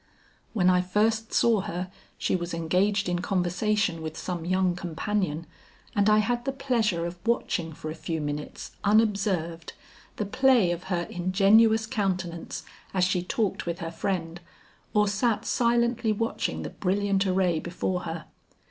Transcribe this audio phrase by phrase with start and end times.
[0.53, 5.45] When I first saw her she was engaged in conversation with some young companion,
[5.95, 9.73] and I had the pleasure of watching for a few minutes, unobserved,
[10.15, 12.63] the play of her ingenuous countenance,
[12.95, 14.41] as she talked with her friend,
[14.95, 18.25] or sat silently watching the brilliant array before her.